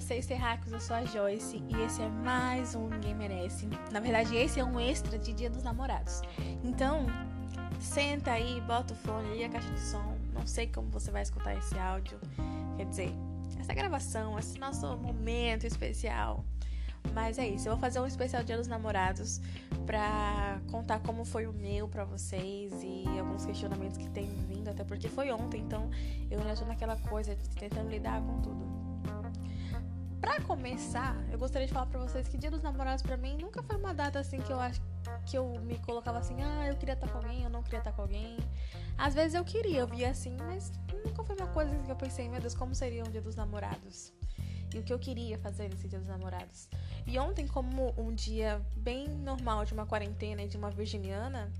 [0.00, 3.66] vocês, Terráqueos, eu sou a Joyce e esse é mais um Ninguém Merece.
[3.90, 6.20] Na verdade, esse é um extra de Dia dos Namorados.
[6.62, 7.06] Então,
[7.80, 10.14] senta aí, bota o fone, liga a caixa de som.
[10.34, 12.20] Não sei como você vai escutar esse áudio.
[12.76, 13.14] Quer dizer,
[13.58, 16.44] essa gravação, esse nosso momento especial.
[17.14, 19.40] Mas é isso, eu vou fazer um especial Dia dos Namorados
[19.86, 24.84] pra contar como foi o meu pra vocês e alguns questionamentos que tem vindo, até
[24.84, 25.88] porque foi ontem, então
[26.30, 28.75] eu ainda tô naquela coisa de tentando lidar com tudo.
[30.20, 33.62] Pra começar, eu gostaria de falar pra vocês que Dia dos Namorados pra mim nunca
[33.62, 34.80] foi uma data assim que eu acho
[35.26, 37.92] que eu me colocava assim, ah, eu queria estar com alguém, eu não queria estar
[37.92, 38.36] com alguém.
[38.96, 40.72] Às vezes eu queria, eu via assim, mas
[41.04, 44.12] nunca foi uma coisa que eu pensei, meu Deus, como seria um Dia dos Namorados?
[44.74, 46.68] E o que eu queria fazer nesse Dia dos Namorados.
[47.06, 51.52] E ontem, como um dia bem normal de uma quarentena e de uma virginiana,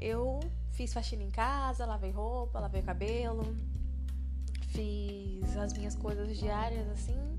[0.00, 0.40] eu
[0.72, 3.56] fiz faxina em casa, lavei roupa, lavei cabelo,
[4.68, 7.38] fiz as minhas coisas diárias assim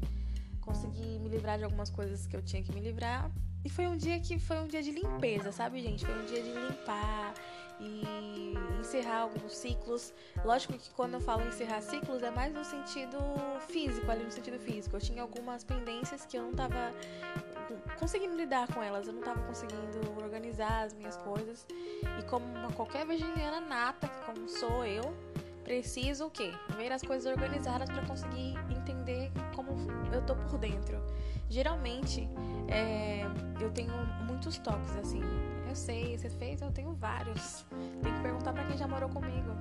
[0.68, 3.32] consegui me livrar de algumas coisas que eu tinha que me livrar.
[3.64, 6.06] E foi um dia que foi um dia de limpeza, sabe, gente?
[6.06, 7.34] Foi um dia de limpar
[7.80, 10.14] e encerrar alguns ciclos.
[10.44, 13.18] Lógico que quando eu falo encerrar ciclos é mais no sentido
[13.68, 14.96] físico, ali no sentido físico.
[14.96, 16.94] Eu tinha algumas pendências que eu não tava
[18.00, 21.66] conseguindo lidar com elas, eu não tava conseguindo organizar as minhas coisas.
[22.20, 25.04] E como uma, qualquer virginiana nata, como sou eu,
[25.64, 26.52] preciso o quê?
[26.78, 28.97] Ver as coisas organizadas para conseguir entender
[30.18, 31.02] eu tô por dentro.
[31.50, 32.28] Geralmente,
[32.68, 33.24] é,
[33.60, 33.94] eu tenho
[34.26, 35.22] muitos toques assim.
[35.68, 37.66] Eu sei, você fez, eu tenho vários.
[38.02, 39.52] Tem que perguntar para quem já morou comigo.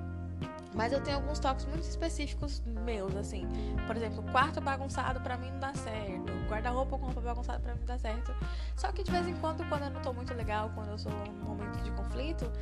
[0.76, 3.48] Mas eu tenho alguns toques muito específicos meus, assim.
[3.86, 6.32] Por exemplo, quarto bagunçado para mim não dá certo.
[6.48, 8.32] Guarda-roupa com roupa bagunçada para mim não dá certo.
[8.76, 11.10] Só que de vez em quando, quando eu não tô muito legal, quando eu sou
[11.10, 12.52] num momento de conflito,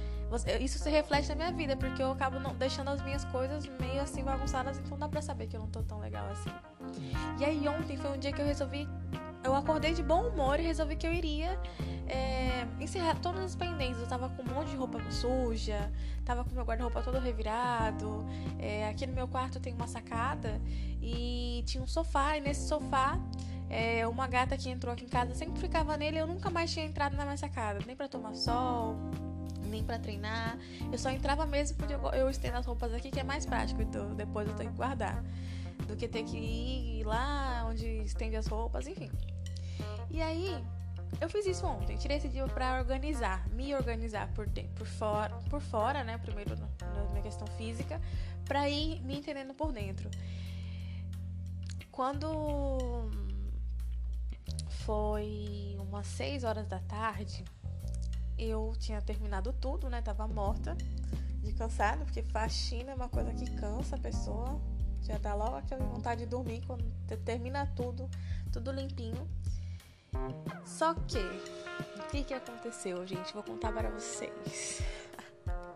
[0.60, 4.00] isso se reflete na minha vida, porque eu acabo não deixando as minhas coisas meio
[4.00, 6.50] assim bagunçadas, então dá pra saber que eu não tô tão legal assim.
[7.40, 8.88] E aí ontem foi um dia que eu resolvi.
[9.44, 11.60] Eu acordei de bom humor e resolvi que eu iria
[12.06, 14.00] é, encerrar todas as pendências.
[14.00, 15.92] Eu tava com um monte de roupa suja,
[16.24, 18.24] tava com meu guarda-roupa todo revirado.
[18.58, 20.60] É, aqui no meu quarto tem uma sacada
[21.02, 23.18] e tinha um sofá, e nesse sofá.
[23.70, 26.18] É, uma gata que entrou aqui em casa sempre ficava nele.
[26.18, 28.96] Eu nunca mais tinha entrado na minha sacada, nem para tomar sol,
[29.68, 30.58] nem para treinar.
[30.92, 33.82] Eu só entrava mesmo porque eu, eu estendo as roupas aqui, que é mais prático,
[33.82, 35.22] então depois eu tenho que guardar.
[35.88, 39.10] Do que ter que ir lá onde estende as roupas, enfim.
[40.14, 40.64] E aí,
[41.20, 41.96] eu fiz isso ontem.
[41.96, 46.16] Tirei esse dia para organizar, me organizar por, por fora, por fora, né?
[46.18, 48.00] Primeiro na minha questão física,
[48.44, 50.08] para ir me entendendo por dentro.
[51.90, 53.10] Quando
[54.84, 57.44] foi umas 6 horas da tarde,
[58.38, 60.00] eu tinha terminado tudo, né?
[60.00, 60.76] Tava morta
[61.42, 64.60] de cansada, porque faxina é uma coisa que cansa a pessoa.
[65.02, 66.84] Já dá logo aquela vontade de dormir quando
[67.24, 68.08] termina tudo,
[68.52, 69.28] tudo limpinho.
[70.64, 73.32] Só que, o que que aconteceu, gente?
[73.32, 74.82] Vou contar para vocês.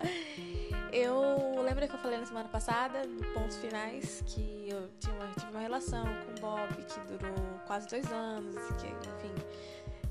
[0.93, 5.26] Eu lembro que eu falei na semana passada, no pontos finais, que eu tive uma,
[5.34, 9.34] tive uma relação com o Bob que durou quase dois anos, que, enfim,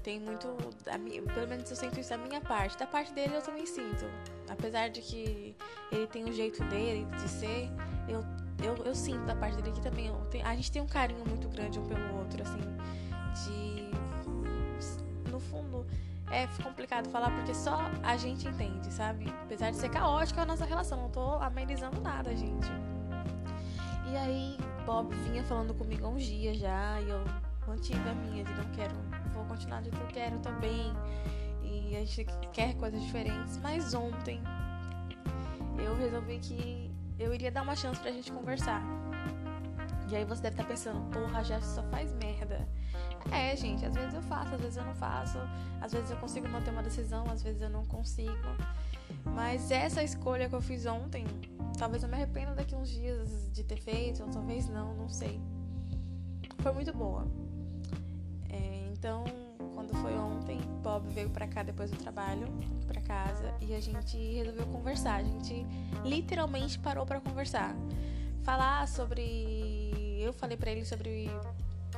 [0.07, 0.47] tem muito.
[1.33, 2.77] pelo menos eu sinto isso da minha parte.
[2.77, 4.05] Da parte dele eu também sinto.
[4.47, 5.53] Apesar de que
[5.91, 7.69] ele tem o um jeito dele de ser,
[8.07, 8.23] eu,
[8.63, 10.09] eu, eu sinto da parte dele que também.
[10.45, 12.61] a gente tem um carinho muito grande um pelo outro, assim.
[13.43, 13.96] De.
[15.83, 15.87] Fundo,
[16.31, 19.33] é complicado falar porque só a gente entende, sabe?
[19.43, 22.67] Apesar de ser caótica a nossa relação, não tô amenizando nada, gente.
[24.11, 27.23] E aí, Bob vinha falando comigo há uns dias já, e eu
[27.67, 28.95] mantive a minha de não quero
[29.33, 30.91] vou continuar do que eu quero também.
[31.63, 33.57] E a gente quer coisas diferentes.
[33.57, 34.41] Mas ontem
[35.77, 38.81] eu resolvi que eu iria dar uma chance pra gente conversar.
[40.09, 42.67] E aí você deve estar tá pensando, porra, já só faz merda.
[43.31, 45.37] É, gente, às vezes eu faço, às vezes eu não faço,
[45.81, 48.31] às vezes eu consigo manter uma decisão, às vezes eu não consigo.
[49.25, 51.25] Mas essa escolha que eu fiz ontem,
[51.77, 55.41] talvez eu me arrependa daqui uns dias de ter feito, ou talvez não, não sei.
[56.59, 57.27] Foi muito boa.
[58.97, 59.23] Então,
[59.75, 62.47] quando foi ontem, Bob veio para cá depois do trabalho,
[62.87, 65.17] para casa, e a gente resolveu conversar.
[65.17, 65.65] A gente
[66.03, 67.75] literalmente parou para conversar.
[68.41, 69.66] Falar sobre.
[70.21, 71.29] Eu falei para ele sobre.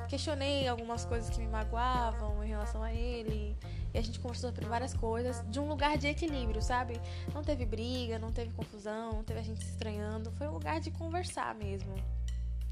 [0.08, 3.56] Questionei algumas coisas que me magoavam em relação a ele.
[3.94, 7.00] E a gente conversou sobre várias coisas de um lugar de equilíbrio, sabe?
[7.34, 10.32] Não teve briga, não teve confusão, não teve a gente se estranhando.
[10.32, 11.96] Foi um lugar de conversar mesmo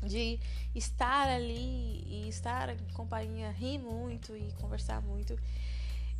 [0.05, 0.39] de
[0.75, 5.37] estar ali e estar em companhia, rir muito e conversar muito.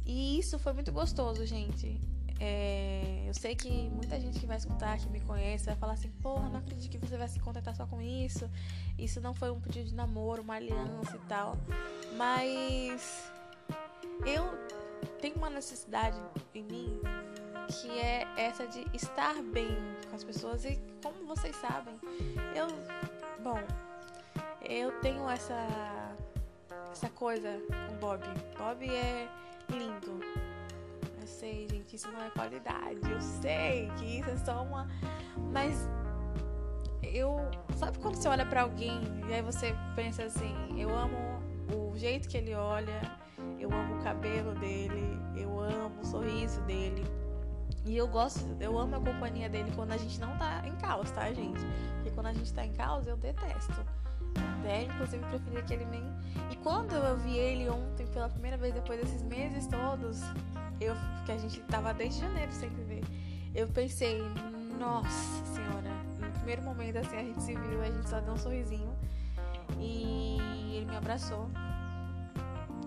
[0.05, 1.99] E isso foi muito gostoso, gente.
[2.39, 6.09] É, eu sei que muita gente que vai escutar, que me conhece, vai falar assim:
[6.21, 8.49] porra, não acredito que você vai se contentar só com isso.
[8.97, 11.57] Isso não foi um pedido de namoro, uma aliança e tal.
[12.15, 13.31] Mas
[14.25, 14.45] eu
[15.19, 16.19] tenho uma necessidade
[16.53, 17.01] em mim
[17.67, 19.67] que é essa de estar bem
[20.09, 21.99] com as pessoas e como vocês sabem,
[22.55, 22.67] eu,
[23.43, 23.59] bom,
[24.61, 26.15] eu tenho essa
[26.91, 28.23] essa coisa com Bob.
[28.57, 29.27] Bob é
[29.69, 30.19] lindo.
[31.37, 32.99] Sei, gente, isso não é qualidade.
[33.09, 34.87] Eu sei que isso é só uma
[35.51, 35.87] mas
[37.03, 37.37] eu,
[37.75, 41.17] sabe quando você olha para alguém e aí você pensa assim, eu amo
[41.73, 43.01] o jeito que ele olha,
[43.59, 47.05] eu amo o cabelo dele, eu amo o sorriso dele.
[47.85, 51.09] E eu gosto, eu amo a companhia dele quando a gente não tá em caos,
[51.11, 51.61] tá, gente?
[51.95, 53.85] Porque quando a gente tá em caos, eu detesto.
[54.59, 56.03] Até, inclusive, preferia que ele nem.
[56.51, 60.21] E quando eu vi ele ontem pela primeira vez, depois desses meses todos,
[60.79, 60.95] eu
[61.25, 63.03] que a gente tava desde janeiro sem ver,
[63.53, 64.21] eu pensei,
[64.79, 65.89] nossa senhora,
[66.19, 68.93] no primeiro momento assim a gente se viu, a gente só deu um sorrisinho
[69.79, 70.37] e
[70.73, 71.49] ele me abraçou.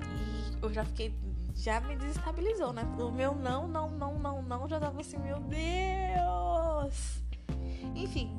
[0.03, 1.15] E eu já fiquei
[1.55, 2.83] já me desestabilizou, né?
[2.99, 7.23] O meu não, não, não, não, não já tava assim, meu Deus!
[7.95, 8.35] Enfim,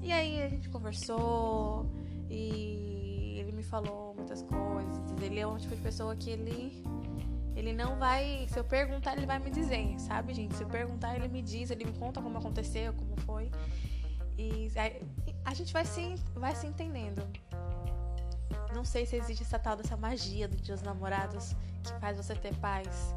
[0.00, 1.86] e aí a gente conversou
[2.30, 5.22] e ele me falou muitas coisas.
[5.22, 6.84] Ele é um tipo de pessoa que ele.
[7.54, 8.46] Ele não vai.
[8.48, 10.54] Se eu perguntar, ele vai me dizer, sabe, gente?
[10.54, 13.50] Se eu perguntar, ele me diz, ele me conta como aconteceu, como foi.
[14.38, 14.68] E
[15.44, 17.22] a, gente vai se, vai se entendendo.
[18.74, 21.54] Não sei se existe essa tal dessa magia do Dia dos Namorados
[21.84, 23.14] que faz você ter paz.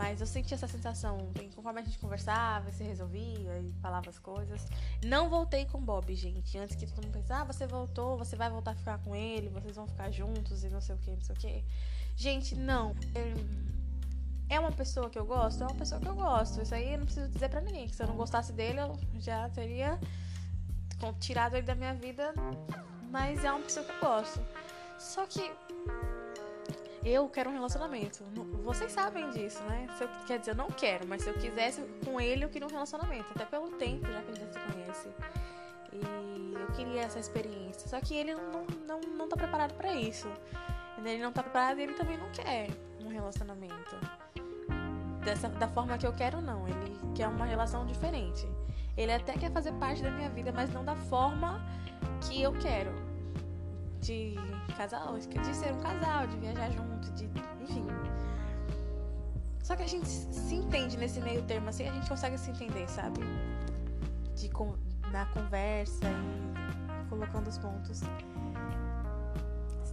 [0.00, 1.30] Mas eu senti essa sensação.
[1.54, 4.66] Conforme a gente conversava, se resolvia e falava as coisas.
[5.04, 6.56] Não voltei com Bob, gente.
[6.56, 9.50] Antes que todo mundo pensasse, ah, você voltou, você vai voltar a ficar com ele,
[9.50, 11.64] vocês vão ficar juntos e não sei o que, não sei o que.
[12.16, 12.96] Gente, não.
[14.48, 15.62] É uma pessoa que eu gosto?
[15.64, 16.62] É uma pessoa que eu gosto.
[16.62, 17.86] Isso aí eu não preciso dizer pra ninguém.
[17.86, 20.00] Que se eu não gostasse dele, eu já teria
[21.18, 22.32] tirado ele da minha vida.
[23.10, 24.40] Mas é uma pessoa que eu gosto.
[24.98, 25.42] Só que
[27.04, 28.22] eu quero um relacionamento.
[28.62, 29.86] Vocês sabem disso, né?
[30.00, 32.70] Eu, quer dizer, eu não quero, mas se eu quisesse com ele, eu queria um
[32.70, 33.26] relacionamento.
[33.34, 35.08] Até pelo tempo, já que a gente se conhece.
[35.92, 37.88] E eu queria essa experiência.
[37.88, 40.28] Só que ele não, não, não tá preparado para isso.
[40.98, 42.68] Ele não tá preparado e ele também não quer
[43.02, 43.96] um relacionamento.
[45.24, 46.68] Dessa, da forma que eu quero, não.
[46.68, 48.46] Ele quer uma relação diferente.
[48.96, 51.64] Ele até quer fazer parte da minha vida, mas não da forma
[52.20, 53.09] que eu quero.
[54.00, 54.34] De
[54.76, 57.26] casal, de ser um casal, de viajar junto, de.
[57.62, 57.86] enfim.
[59.62, 62.88] Só que a gente se entende nesse meio termo, assim a gente consegue se entender,
[62.88, 63.20] sabe?
[64.34, 64.50] De,
[65.12, 68.00] na conversa e colocando os pontos.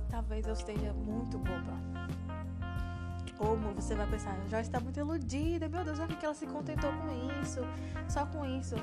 [0.09, 1.77] Talvez eu esteja muito boba.
[3.39, 6.91] Ou você vai pensar, já está muito iludida, meu Deus, olha que ela se contentou
[6.91, 7.59] com isso,
[8.09, 8.75] só com isso.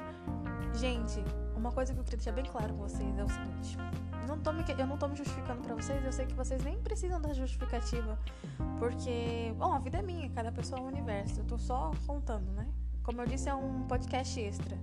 [0.74, 1.24] Gente,
[1.64, 3.78] uma coisa que eu queria deixar bem claro com vocês é o seguinte
[4.34, 6.80] não tô me, eu não tô me justificando para vocês, eu sei que vocês nem
[6.82, 8.18] precisam da justificativa,
[8.78, 12.50] porque, bom, a vida é minha, cada pessoa é um universo, eu tô só contando,
[12.52, 12.68] né?
[13.02, 14.76] Como eu disse, é um podcast extra.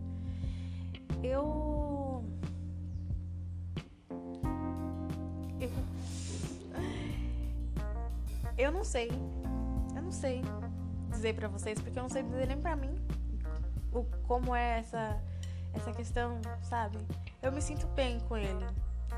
[1.23, 2.23] Eu.
[5.59, 5.69] Eu,
[8.57, 9.09] eu não sei.
[9.95, 10.41] Eu não sei
[11.09, 12.95] dizer para vocês, porque eu não sei dizer nem pra mim
[13.91, 15.21] o, como é essa,
[15.73, 16.97] essa questão, sabe?
[17.41, 18.65] Eu me sinto bem com ele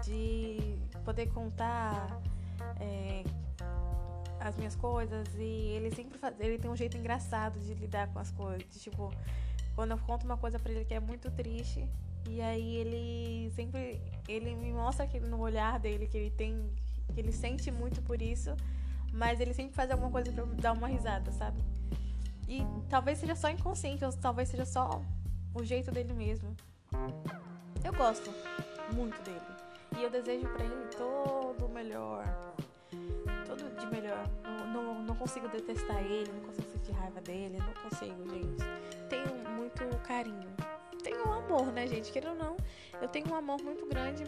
[0.03, 2.21] de poder contar
[2.79, 3.23] é,
[4.39, 8.19] as minhas coisas e ele sempre faz, ele tem um jeito engraçado de lidar com
[8.19, 8.63] as coisas.
[8.69, 9.13] De, tipo,
[9.75, 11.87] quando eu conto uma coisa para ele que é muito triste
[12.29, 16.69] e aí ele sempre ele me mostra que no olhar dele que ele tem
[17.13, 18.55] que ele sente muito por isso,
[19.11, 21.57] mas ele sempre faz alguma coisa para dar uma risada, sabe?
[22.47, 25.01] E talvez seja só inconsciente, ou talvez seja só
[25.53, 26.55] o jeito dele mesmo.
[27.83, 28.31] Eu gosto
[28.93, 29.41] muito dele.
[29.97, 32.25] E eu desejo para ele todo o melhor.
[33.45, 34.27] Tudo de melhor.
[34.43, 38.63] Não, não, não, consigo detestar ele, não consigo sentir raiva dele, não consigo, gente.
[39.09, 40.49] Tenho muito carinho.
[41.03, 42.11] Tenho um amor, né, gente?
[42.11, 42.57] Querendo ou não,
[43.01, 44.23] eu tenho um amor muito grande.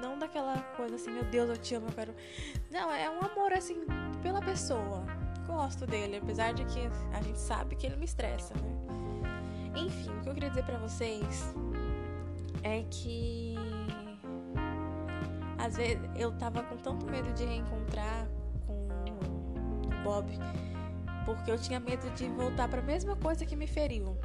[0.00, 2.14] Não daquela coisa assim, meu Deus, eu te amo, eu quero.
[2.70, 3.84] Não, é um amor assim,
[4.22, 5.04] pela pessoa.
[5.46, 6.80] Gosto dele, apesar de que
[7.12, 9.05] a gente sabe que ele me estressa, né?
[9.76, 11.54] Enfim, o que eu queria dizer para vocês
[12.62, 13.54] é que
[15.58, 18.26] às vezes eu tava com tanto medo de reencontrar
[18.66, 20.26] com o Bob,
[21.24, 24.16] porque eu tinha medo de voltar para a mesma coisa que me feriu.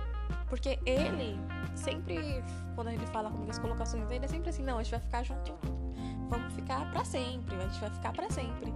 [0.48, 1.38] Porque ele
[1.76, 2.44] sempre,
[2.76, 5.24] quando ele fala comigo as colocações dele, é sempre assim: não, a gente vai ficar
[5.24, 5.54] junto,
[6.30, 8.74] vamos ficar para sempre, a gente vai ficar para sempre.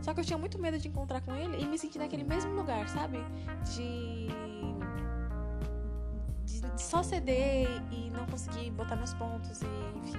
[0.00, 2.54] Só que eu tinha muito medo de encontrar com ele e me sentir naquele mesmo
[2.54, 3.18] lugar, sabe?
[3.74, 4.28] De
[6.86, 9.66] só ceder e não conseguir botar meus pontos e
[9.98, 10.18] enfim.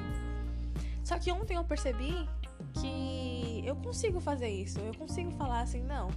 [1.03, 2.27] Só que ontem eu percebi
[2.73, 4.79] que eu consigo fazer isso.
[4.79, 6.09] Eu consigo falar assim, não,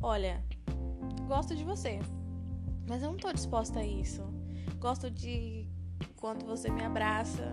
[0.00, 0.42] olha,
[1.28, 2.00] gosto de você,
[2.88, 4.22] mas eu não tô disposta a isso.
[4.78, 5.68] Gosto de
[6.16, 7.52] quando você me abraça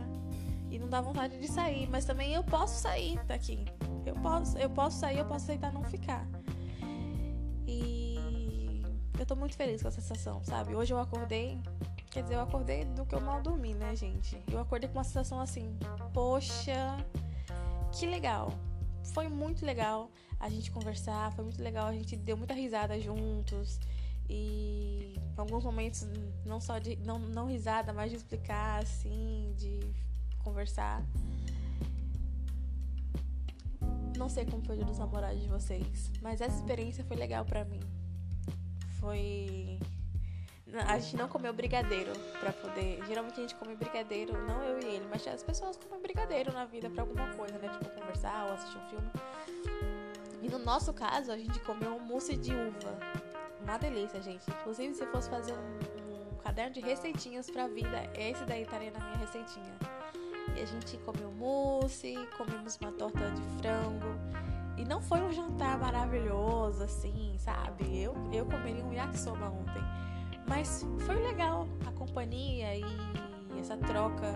[0.72, 3.66] e não dá vontade de sair, mas também eu posso sair daqui.
[4.06, 6.26] Eu posso, eu posso sair, eu posso aceitar não ficar.
[7.68, 8.18] E
[9.20, 10.74] eu tô muito feliz com essa sensação, sabe?
[10.74, 11.60] Hoje eu acordei,
[12.10, 14.42] quer dizer, eu acordei do que eu mal dormi, né, gente?
[14.52, 15.78] Eu acordei com uma sensação assim,
[16.14, 16.98] poxa,
[17.92, 18.52] que legal.
[19.14, 23.80] Foi muito legal a gente conversar, foi muito legal, a gente deu muita risada juntos.
[24.30, 26.08] E em alguns momentos,
[26.46, 26.96] não só de.
[26.98, 29.80] Não, não risada, mas de explicar, assim, de
[30.44, 31.04] conversar.
[34.18, 37.44] Não sei como foi o dia dos namorados de vocês, mas essa experiência foi legal
[37.44, 37.80] pra mim.
[39.00, 39.80] Foi.
[40.88, 43.04] A gente não comeu brigadeiro pra poder.
[43.08, 46.66] Geralmente a gente come brigadeiro, não eu e ele, mas as pessoas comem brigadeiro na
[46.66, 47.70] vida pra alguma coisa, né?
[47.70, 49.12] Tipo conversar ou assistir um filme.
[50.42, 52.98] E no nosso caso, a gente comeu mousse de uva
[53.62, 54.50] uma delícia, gente.
[54.50, 59.00] Inclusive, se fosse fazer um, um caderno de receitinhas pra vida, esse daí estaria na
[59.00, 59.74] minha receitinha.
[60.56, 64.08] E a gente comeu mousse, comemos uma torta de frango.
[64.78, 68.02] E não foi um jantar maravilhoso, assim, sabe?
[68.02, 69.84] Eu, eu comeria um yakisoba ontem.
[70.50, 72.84] Mas foi legal a companhia e
[73.60, 74.34] essa troca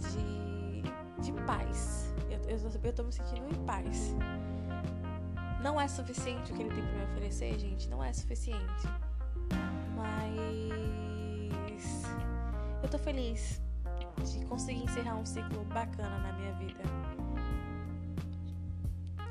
[0.00, 0.82] de,
[1.22, 2.12] de paz.
[2.30, 4.16] Eu, eu, eu tô me sentindo em paz.
[5.62, 7.86] Não é suficiente o que ele tem para me oferecer, gente.
[7.90, 8.88] Não é suficiente.
[9.94, 10.42] Mas
[12.82, 13.60] eu tô feliz
[14.24, 16.82] de conseguir encerrar um ciclo bacana na minha vida.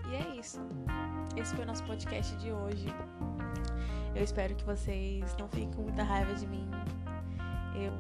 [0.07, 0.59] E é isso.
[1.35, 2.93] Esse foi o nosso podcast de hoje.
[4.15, 6.67] Eu espero que vocês não fiquem com muita raiva de mim.
[7.75, 7.93] Eu.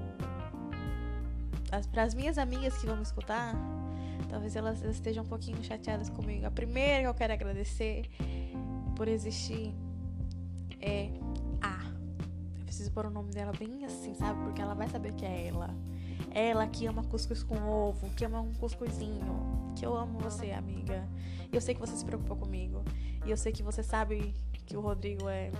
[1.71, 3.55] As minhas amigas que vão me escutar,
[4.31, 6.45] Talvez elas estejam um pouquinho chateadas comigo.
[6.45, 8.09] A primeira que eu quero agradecer
[8.95, 9.75] por existir
[10.79, 11.09] é
[11.61, 11.83] a.
[12.57, 14.41] Eu preciso pôr o nome dela bem assim, sabe?
[14.45, 15.69] Porque ela vai saber que é ela.
[16.33, 19.73] Ela que ama cuscuz com ovo, que ama um cuscuzinho.
[19.75, 21.05] Que eu amo você, amiga.
[21.51, 22.85] Eu sei que você se preocupou comigo.
[23.25, 24.33] E eu sei que você sabe
[24.65, 25.51] que o Rodrigo é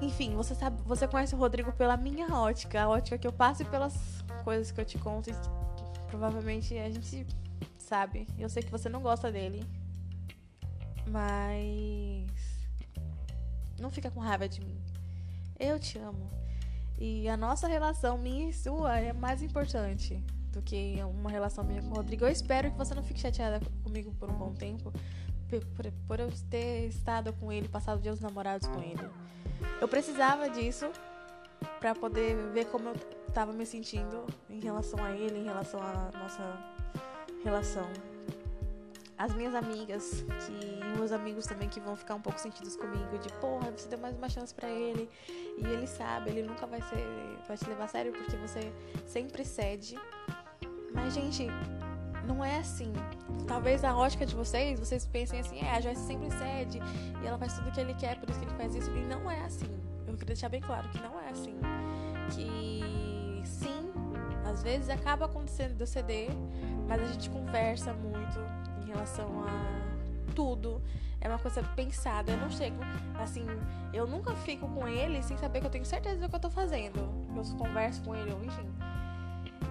[0.00, 3.62] enfim, você sabe, você conhece o Rodrigo pela minha ótica, a ótica que eu passo
[3.62, 3.94] e pelas
[4.44, 5.32] coisas que eu te conto e
[6.06, 7.26] Provavelmente a gente
[7.78, 8.26] sabe.
[8.38, 9.64] Eu sei que você não gosta dele.
[11.08, 12.26] Mas.
[13.78, 14.80] Não fica com raiva de mim.
[15.58, 16.30] Eu te amo.
[16.98, 21.82] E a nossa relação, minha e sua, é mais importante do que uma relação minha
[21.82, 22.24] com o Rodrigo.
[22.24, 24.92] Eu espero que você não fique chateada comigo por um bom tempo.
[25.48, 29.08] Por, por eu ter estado com ele, passado dias namorados com ele.
[29.80, 30.90] Eu precisava disso
[31.78, 32.94] para poder ver como eu
[33.28, 36.58] estava me sentindo em relação a ele, em relação à nossa
[37.44, 37.86] relação.
[39.18, 43.32] As minhas amigas, que meus amigos também que vão ficar um pouco sentidos comigo, de
[43.34, 45.08] porra, você deu mais uma chance para ele
[45.56, 47.06] e ele sabe, ele nunca vai ser,
[47.46, 48.72] vai te levar a sério porque você
[49.06, 49.98] sempre cede.
[50.92, 51.46] Mas gente,
[52.26, 52.92] não é assim.
[53.46, 56.80] Talvez a ótica de vocês, vocês pensem assim, é, a Joyce sempre cede
[57.22, 58.90] e ela faz tudo o que ele quer, por isso que ele faz isso.
[58.90, 59.70] E não é assim.
[60.06, 61.54] Eu queria deixar bem claro que não é assim.
[62.34, 62.96] Que
[64.56, 66.30] às vezes acaba acontecendo eu ceder,
[66.88, 68.40] mas a gente conversa muito
[68.82, 70.80] em relação a tudo.
[71.20, 72.32] É uma coisa pensada.
[72.32, 72.78] Eu não chego,
[73.20, 73.44] assim,
[73.92, 76.48] eu nunca fico com ele sem saber que eu tenho certeza do que eu tô
[76.48, 76.98] fazendo.
[77.36, 78.66] Eu converso com ele, ou enfim.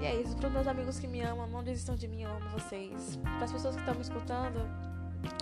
[0.02, 0.36] E é isso.
[0.36, 3.18] Para os meus amigos que me amam, não desistam de mim, eu amo vocês.
[3.22, 4.60] Para as pessoas que estão me escutando,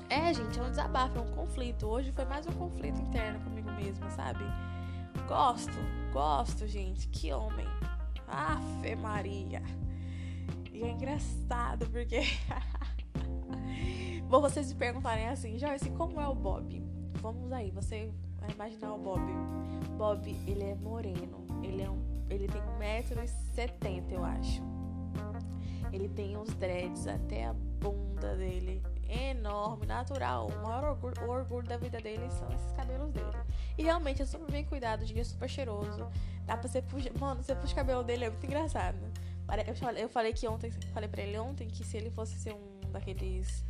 [0.09, 1.87] é, gente, é um desabafo, é um conflito.
[1.87, 4.43] Hoje foi mais um conflito interno comigo mesma, sabe?
[5.27, 5.73] Gosto,
[6.11, 7.07] gosto, gente.
[7.07, 7.67] Que homem.
[8.27, 9.61] Afe Maria.
[10.71, 12.21] E é engraçado porque.
[14.27, 16.81] Bom, vocês se perguntarem assim, Joyce, como é o Bob?
[17.21, 19.21] Vamos aí, você vai imaginar o Bob.
[19.97, 21.45] Bob, ele é moreno.
[21.61, 24.61] Ele, é um, ele tem 1,70m, eu acho.
[25.91, 28.81] Ele tem uns dreads até a bunda dele.
[29.07, 30.47] Enorme, natural.
[30.47, 33.27] O maior orgulho, o orgulho da vida dele são esses cabelos dele.
[33.77, 36.07] E realmente é super bem cuidado, é super cheiroso.
[36.45, 37.11] Dá pra você puxar.
[37.19, 38.97] Mano, você puxa o cabelo dele, é muito engraçado.
[39.97, 43.63] Eu falei que ontem, falei pra ele ontem que se ele fosse ser um daqueles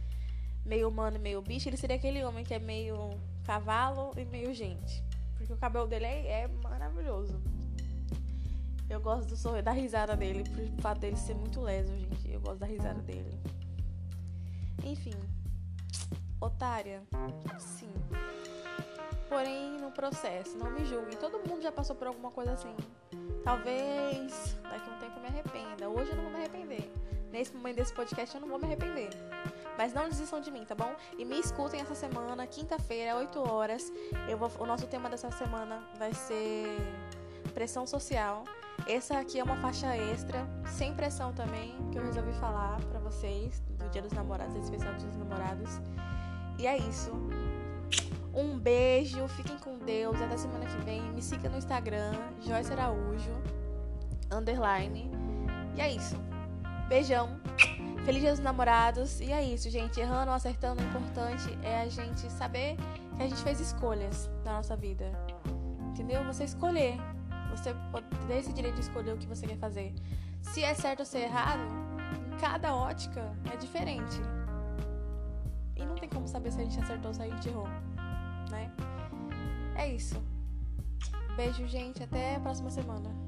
[0.65, 4.53] meio humano e meio bicho, ele seria aquele homem que é meio cavalo e meio
[4.53, 5.03] gente.
[5.35, 7.41] Porque o cabelo dele é, é maravilhoso.
[8.93, 12.31] Eu gosto do sorriso, da risada dele, por fato dele ser muito leso, gente.
[12.31, 13.35] Eu gosto da risada dele.
[14.83, 15.15] Enfim.
[16.39, 17.01] Otária?
[17.57, 17.91] Sim.
[19.27, 20.55] porém no processo.
[20.59, 21.17] Não me julguem.
[21.17, 22.75] Todo mundo já passou por alguma coisa assim.
[23.43, 25.89] Talvez daqui a um tempo eu me arrependa.
[25.89, 26.87] Hoje eu não vou me arrepender.
[27.31, 29.09] Nesse momento desse podcast eu não vou me arrepender.
[29.75, 30.95] Mas não desistam de mim, tá bom?
[31.17, 33.91] E me escutem essa semana, quinta-feira, 8 horas.
[34.29, 36.67] Eu vou, o nosso tema dessa semana vai ser
[37.55, 38.43] pressão social.
[38.87, 43.61] Essa aqui é uma faixa extra, sem pressão também, que eu resolvi falar pra vocês
[43.79, 45.79] do Dia dos Namorados, especial dos Namorados.
[46.59, 47.11] E é isso.
[48.33, 51.01] Um beijo, fiquem com Deus, até semana que vem.
[51.13, 53.31] Me siga no Instagram, Joyce Araújo,
[54.31, 55.09] underline.
[55.75, 56.15] E é isso.
[56.89, 57.39] Beijão.
[58.05, 59.21] Feliz Dia dos Namorados.
[59.21, 59.99] E é isso, gente.
[59.99, 62.75] Errando ou acertando, o importante é a gente saber
[63.15, 65.11] que a gente fez escolhas na nossa vida.
[65.91, 66.23] Entendeu?
[66.25, 66.97] Você escolher.
[67.55, 67.75] Você
[68.27, 69.93] ter esse direito de escolher o que você quer fazer.
[70.41, 71.61] Se é certo ou se é errado,
[72.27, 74.19] em cada ótica é diferente.
[75.75, 77.67] E não tem como saber se a gente acertou ou se a gente errou,
[78.49, 78.71] né?
[79.75, 80.21] É isso.
[81.35, 82.03] Beijo, gente.
[82.03, 83.22] Até a próxima semana.